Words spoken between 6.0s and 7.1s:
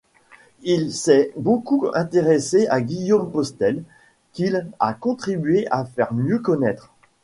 mieux connaître.